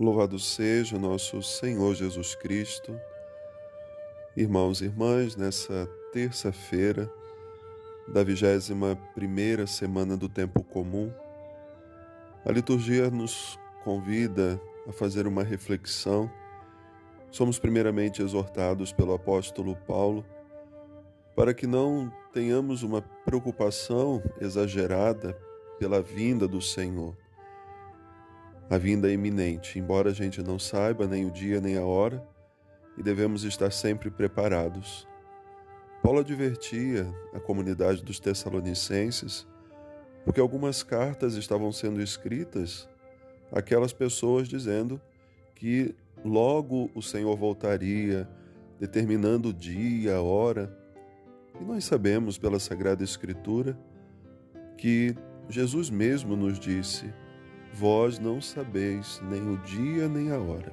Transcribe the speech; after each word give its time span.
Louvado 0.00 0.38
seja 0.38 0.98
nosso 0.98 1.42
Senhor 1.42 1.94
Jesus 1.94 2.34
Cristo. 2.34 2.98
Irmãos 4.34 4.80
e 4.80 4.86
irmãs, 4.86 5.36
nessa 5.36 5.86
terça-feira 6.10 7.12
da 8.08 8.24
vigésima 8.24 8.96
primeira 9.14 9.66
semana 9.66 10.16
do 10.16 10.26
tempo 10.26 10.64
comum, 10.64 11.12
a 12.46 12.50
liturgia 12.50 13.10
nos 13.10 13.58
convida 13.84 14.58
a 14.88 14.92
fazer 14.92 15.26
uma 15.26 15.42
reflexão. 15.42 16.30
Somos 17.30 17.58
primeiramente 17.58 18.22
exortados 18.22 18.94
pelo 18.94 19.12
apóstolo 19.12 19.76
Paulo 19.86 20.24
para 21.36 21.52
que 21.52 21.66
não 21.66 22.10
tenhamos 22.32 22.82
uma 22.82 23.02
preocupação 23.02 24.22
exagerada 24.40 25.34
pela 25.78 26.00
vinda 26.00 26.48
do 26.48 26.62
Senhor 26.62 27.14
a 28.70 28.78
vinda 28.78 29.10
é 29.10 29.12
iminente, 29.12 29.78
embora 29.78 30.10
a 30.10 30.14
gente 30.14 30.40
não 30.42 30.58
saiba 30.58 31.06
nem 31.06 31.26
o 31.26 31.30
dia 31.30 31.60
nem 31.60 31.76
a 31.76 31.84
hora, 31.84 32.24
e 32.96 33.02
devemos 33.02 33.42
estar 33.42 33.72
sempre 33.72 34.10
preparados. 34.10 35.08
Paulo 36.02 36.20
advertia 36.20 37.12
a 37.34 37.40
comunidade 37.40 38.02
dos 38.02 38.20
Tessalonicenses 38.20 39.46
porque 40.24 40.40
algumas 40.40 40.82
cartas 40.82 41.34
estavam 41.34 41.72
sendo 41.72 42.00
escritas 42.00 42.88
àquelas 43.50 43.92
pessoas 43.92 44.48
dizendo 44.48 45.00
que 45.54 45.94
logo 46.24 46.90
o 46.94 47.02
Senhor 47.02 47.36
voltaria, 47.36 48.28
determinando 48.78 49.48
o 49.48 49.52
dia, 49.52 50.16
a 50.16 50.22
hora. 50.22 50.76
E 51.60 51.64
nós 51.64 51.84
sabemos 51.84 52.38
pela 52.38 52.58
Sagrada 52.58 53.02
Escritura 53.02 53.78
que 54.76 55.14
Jesus 55.48 55.90
mesmo 55.90 56.36
nos 56.36 56.58
disse: 56.58 57.12
Vós 57.72 58.18
não 58.18 58.40
sabeis 58.40 59.22
nem 59.30 59.48
o 59.48 59.56
dia 59.58 60.08
nem 60.08 60.30
a 60.30 60.38
hora. 60.38 60.72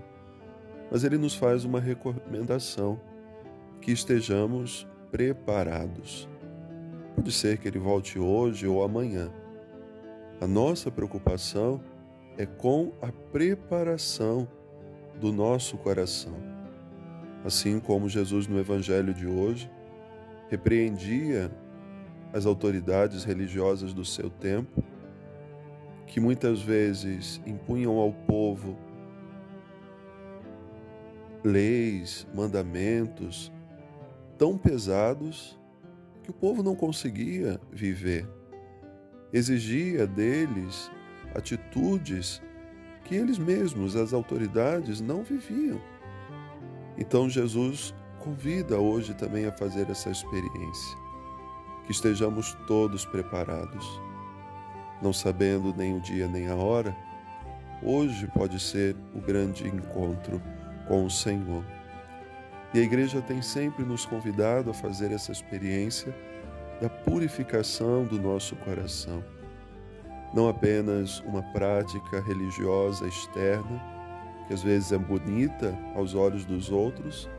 Mas 0.92 1.04
ele 1.04 1.18
nos 1.18 1.36
faz 1.36 1.64
uma 1.64 1.80
recomendação: 1.80 3.00
que 3.82 3.92
estejamos 3.92 4.88
preparados. 5.12 6.28
Pode 7.16 7.32
ser 7.32 7.58
que 7.58 7.68
ele 7.68 7.80
volte 7.80 8.20
hoje 8.20 8.68
ou 8.68 8.84
amanhã. 8.84 9.32
A 10.40 10.48
nossa 10.48 10.92
preocupação 10.92 11.82
é 12.38 12.46
com 12.46 12.92
a 13.02 13.12
preparação 13.12 14.48
do 15.20 15.32
nosso 15.32 15.78
coração. 15.78 16.36
Assim 17.44 17.80
como 17.80 18.08
Jesus 18.08 18.48
no 18.48 18.60
Evangelho 18.60 19.14
de 19.14 19.26
hoje 19.26 19.70
repreendia 20.50 21.52
as 22.34 22.46
autoridades 22.46 23.24
religiosas 23.24 23.94
do 23.94 24.06
seu 24.06 24.30
tempo 24.30 24.84
que 26.08 26.20
muitas 26.20 26.62
vezes 26.62 27.42
impunham 27.46 27.98
ao 27.98 28.12
povo 28.12 28.78
leis, 31.44 32.26
mandamentos 32.34 33.52
tão 34.38 34.58
pesados 34.58 35.60
que 36.24 36.32
o 36.32 36.34
povo 36.34 36.64
não 36.64 36.76
conseguia 36.76 37.60
viver. 37.72 38.28
Exigia 39.32 40.08
deles 40.08 40.90
atitudes 41.36 42.42
que 43.04 43.16
eles 43.16 43.38
mesmos, 43.38 43.96
as 43.96 44.14
autoridades, 44.14 45.00
não 45.00 45.24
viviam. 45.24 45.80
Então 46.98 47.30
Jesus 47.30 47.94
convida 48.20 48.80
hoje 48.80 49.14
também 49.14 49.46
a 49.46 49.52
fazer 49.52 49.90
essa 49.90 50.10
experiência, 50.10 50.98
que 51.86 51.92
estejamos 51.92 52.58
todos 52.66 53.06
preparados 53.06 54.02
não 55.02 55.14
sabendo 55.14 55.74
nem 55.76 55.96
o 55.96 56.00
dia 56.00 56.28
nem 56.28 56.48
a 56.48 56.56
hora, 56.56 56.96
hoje 57.84 58.28
pode 58.28 58.60
ser 58.60 58.96
o 59.14 59.20
grande 59.20 59.68
encontro 59.68 60.42
com 60.88 61.06
o 61.06 61.10
Senhor. 61.10 61.64
E 62.74 62.80
a 62.80 62.84
igreja 62.84 63.22
tem 63.22 63.42
sempre 63.42 63.84
nos 63.84 64.06
convidado 64.06 64.70
a 64.70 64.74
fazer 64.74 65.12
essa 65.12 65.32
experiência 65.32 66.14
da 66.82 66.90
purificação 66.90 68.04
do 68.04 68.20
nosso 68.20 68.56
coração. 68.58 69.24
Não 70.34 70.50
apenas 70.50 71.22
uma 71.22 71.42
prática 71.42 72.22
religiosa 72.22 73.08
externa, 73.08 73.82
que 74.48 74.54
às 74.54 74.62
vezes 74.62 74.92
é 74.92 74.98
bonita 74.98 75.78
aos 75.96 76.14
olhos 76.14 76.46
dos 76.46 76.70
outros, 76.70 77.30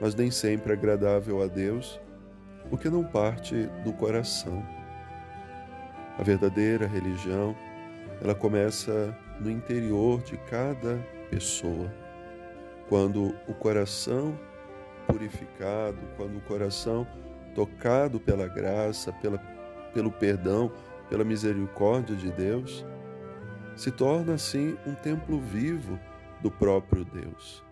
mas 0.00 0.14
nem 0.14 0.30
sempre 0.30 0.72
agradável 0.72 1.42
a 1.42 1.46
Deus, 1.46 2.00
porque 2.68 2.90
não 2.90 3.04
parte 3.04 3.68
do 3.84 3.92
coração. 3.92 4.62
A 6.18 6.22
verdadeira 6.22 6.86
religião, 6.86 7.56
ela 8.20 8.34
começa 8.34 9.16
no 9.40 9.50
interior 9.50 10.20
de 10.22 10.36
cada 10.36 10.98
pessoa. 11.30 11.90
Quando 12.88 13.34
o 13.48 13.54
coração 13.54 14.38
purificado, 15.06 15.98
quando 16.16 16.36
o 16.36 16.42
coração 16.42 17.06
tocado 17.54 18.20
pela 18.20 18.46
graça, 18.46 19.12
pela, 19.14 19.38
pelo 19.94 20.12
perdão, 20.12 20.70
pela 21.08 21.24
misericórdia 21.24 22.14
de 22.14 22.30
Deus, 22.30 22.84
se 23.74 23.90
torna 23.90 24.34
assim 24.34 24.76
um 24.86 24.94
templo 24.94 25.40
vivo 25.40 25.98
do 26.42 26.50
próprio 26.50 27.04
Deus. 27.04 27.64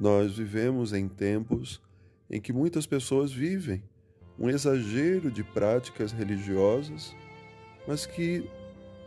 Nós 0.00 0.36
vivemos 0.36 0.92
em 0.92 1.08
tempos 1.08 1.80
em 2.28 2.40
que 2.40 2.52
muitas 2.52 2.86
pessoas 2.86 3.32
vivem 3.32 3.82
um 4.38 4.48
exagero 4.48 5.30
de 5.30 5.44
práticas 5.44 6.12
religiosas, 6.12 7.14
mas 7.86 8.06
que 8.06 8.48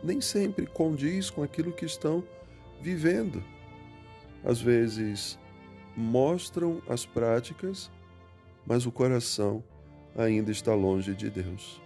nem 0.02 0.20
sempre 0.20 0.66
condiz 0.66 1.30
com 1.30 1.42
aquilo 1.42 1.72
que 1.72 1.84
estão 1.84 2.24
vivendo. 2.80 3.42
Às 4.44 4.60
vezes 4.60 5.38
mostram 5.96 6.80
as 6.88 7.04
práticas, 7.04 7.90
mas 8.66 8.86
o 8.86 8.92
coração 8.92 9.62
ainda 10.16 10.50
está 10.50 10.74
longe 10.74 11.14
de 11.14 11.28
Deus. 11.28 11.80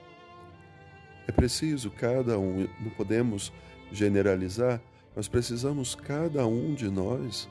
É 1.26 1.32
preciso 1.32 1.90
cada 1.90 2.38
um, 2.38 2.68
não 2.80 2.90
podemos 2.90 3.52
generalizar, 3.90 4.80
mas 5.14 5.28
precisamos 5.28 5.94
cada 5.94 6.46
um 6.46 6.74
de 6.74 6.90
nós 6.90 7.48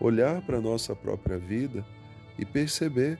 olhar 0.00 0.42
para 0.42 0.58
a 0.58 0.60
nossa 0.60 0.94
própria 0.96 1.38
vida 1.38 1.84
e 2.38 2.44
perceber 2.44 3.18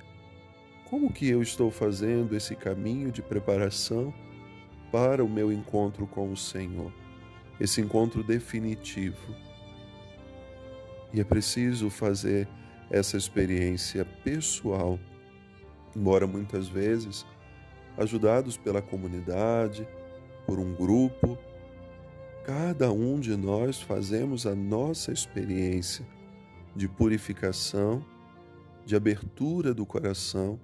como 0.93 1.11
que 1.11 1.27
eu 1.27 1.41
estou 1.41 1.71
fazendo 1.71 2.37
esse 2.37 2.55
caminho 2.55 3.11
de 3.11 3.23
preparação 3.23 4.13
para 4.93 5.25
o 5.25 5.29
meu 5.29 5.51
encontro 5.51 6.07
com 6.07 6.31
o 6.31 6.37
Senhor? 6.37 6.93
Esse 7.59 7.81
encontro 7.81 8.23
definitivo. 8.23 9.35
E 11.11 11.19
é 11.19 11.25
preciso 11.25 11.89
fazer 11.89 12.47
essa 12.91 13.17
experiência 13.17 14.05
pessoal, 14.05 15.01
embora 15.97 16.27
muitas 16.27 16.69
vezes 16.69 17.25
ajudados 17.97 18.59
pela 18.59 18.83
comunidade, 18.83 19.89
por 20.47 20.59
um 20.59 20.75
grupo, 20.75 21.39
cada 22.45 22.93
um 22.93 23.19
de 23.19 23.35
nós 23.35 23.81
fazemos 23.81 24.47
a 24.47 24.55
nossa 24.55 25.11
experiência 25.11 26.07
de 26.77 26.87
purificação, 26.87 28.05
de 28.85 28.95
abertura 28.95 29.73
do 29.73 29.87
coração 29.87 30.61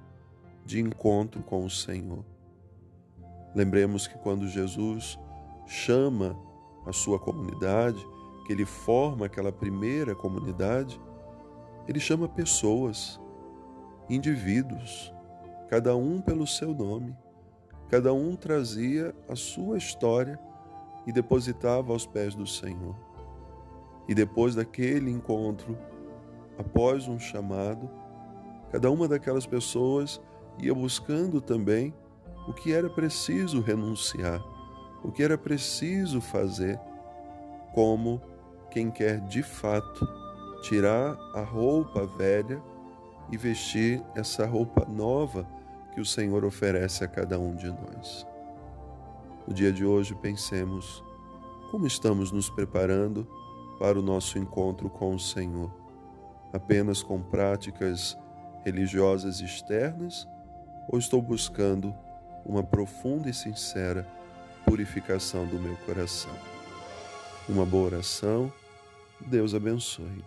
de 0.68 0.78
encontro 0.78 1.42
com 1.42 1.64
o 1.64 1.70
Senhor. 1.70 2.22
Lembremos 3.54 4.06
que 4.06 4.18
quando 4.18 4.46
Jesus 4.46 5.18
chama 5.66 6.38
a 6.84 6.92
sua 6.92 7.18
comunidade, 7.18 7.98
que 8.46 8.52
ele 8.52 8.66
forma 8.66 9.24
aquela 9.24 9.50
primeira 9.50 10.14
comunidade, 10.14 11.00
ele 11.88 11.98
chama 11.98 12.28
pessoas, 12.28 13.18
indivíduos, 14.10 15.10
cada 15.70 15.96
um 15.96 16.20
pelo 16.20 16.46
seu 16.46 16.74
nome, 16.74 17.16
cada 17.88 18.12
um 18.12 18.36
trazia 18.36 19.14
a 19.26 19.34
sua 19.34 19.78
história 19.78 20.38
e 21.06 21.12
depositava 21.12 21.94
aos 21.94 22.04
pés 22.04 22.34
do 22.34 22.46
Senhor. 22.46 22.94
E 24.06 24.14
depois 24.14 24.54
daquele 24.54 25.10
encontro, 25.10 25.78
após 26.58 27.08
um 27.08 27.18
chamado, 27.18 27.88
cada 28.70 28.90
uma 28.90 29.08
daquelas 29.08 29.46
pessoas 29.46 30.20
ia 30.60 30.74
buscando 30.74 31.40
também 31.40 31.94
o 32.46 32.52
que 32.52 32.72
era 32.72 32.88
preciso 32.88 33.60
renunciar, 33.60 34.42
o 35.02 35.12
que 35.12 35.22
era 35.22 35.36
preciso 35.36 36.20
fazer, 36.20 36.78
como 37.74 38.20
quem 38.70 38.90
quer 38.90 39.20
de 39.20 39.42
fato 39.42 40.06
tirar 40.62 41.16
a 41.34 41.42
roupa 41.42 42.06
velha 42.06 42.60
e 43.30 43.36
vestir 43.36 44.02
essa 44.14 44.46
roupa 44.46 44.84
nova 44.86 45.46
que 45.94 46.00
o 46.00 46.04
Senhor 46.04 46.44
oferece 46.44 47.04
a 47.04 47.08
cada 47.08 47.38
um 47.38 47.54
de 47.54 47.68
nós. 47.68 48.26
No 49.46 49.54
dia 49.54 49.72
de 49.72 49.84
hoje, 49.84 50.14
pensemos 50.14 51.04
como 51.70 51.86
estamos 51.86 52.32
nos 52.32 52.48
preparando 52.48 53.26
para 53.78 53.98
o 53.98 54.02
nosso 54.02 54.38
encontro 54.38 54.88
com 54.88 55.14
o 55.14 55.18
Senhor, 55.18 55.70
apenas 56.52 57.02
com 57.02 57.20
práticas 57.20 58.16
religiosas 58.64 59.40
externas 59.40 60.26
ou 60.88 60.98
estou 60.98 61.20
buscando 61.22 61.94
uma 62.44 62.64
profunda 62.64 63.28
e 63.28 63.34
sincera 63.34 64.06
purificação 64.64 65.46
do 65.46 65.60
meu 65.60 65.76
coração? 65.78 66.34
Uma 67.48 67.66
boa 67.66 67.86
oração 67.86 68.50
Deus 69.20 69.54
abençoe. 69.54 70.24